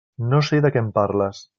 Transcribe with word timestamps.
No 0.31 0.39
sé 0.47 0.61
de 0.67 0.71
què 0.77 0.83
em 0.85 0.91
parles. 0.99 1.47